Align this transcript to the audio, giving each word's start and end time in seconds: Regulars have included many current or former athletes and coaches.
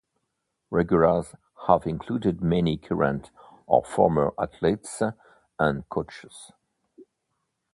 Regulars 0.71 1.35
have 1.67 1.85
included 1.85 2.41
many 2.41 2.75
current 2.75 3.29
or 3.67 3.83
former 3.85 4.33
athletes 4.39 5.03
and 5.59 5.87
coaches. 5.89 6.51